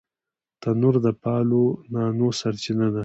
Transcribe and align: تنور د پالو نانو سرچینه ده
تنور 0.61 0.95
د 1.05 1.07
پالو 1.23 1.63
نانو 1.93 2.27
سرچینه 2.39 2.87
ده 2.93 2.99